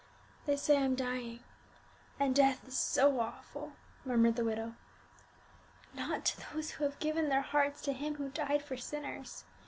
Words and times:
"They 0.47 0.57
say 0.57 0.79
I'm 0.79 0.95
dying 0.95 1.41
and 2.19 2.33
death 2.35 2.67
is 2.67 2.75
so 2.75 3.19
awful!" 3.19 3.73
murmured 4.03 4.35
the 4.35 4.43
widow. 4.43 4.73
"Not 5.93 6.25
to 6.25 6.53
those 6.55 6.71
who 6.71 6.85
have 6.85 6.97
given 6.97 7.29
their 7.29 7.43
hearts 7.43 7.83
to 7.83 7.93
Him 7.93 8.15
who 8.15 8.29
died 8.29 8.63
for 8.63 8.77
sinners!" 8.77 9.43